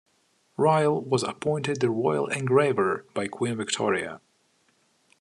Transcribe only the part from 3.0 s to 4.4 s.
by Queen Victoria.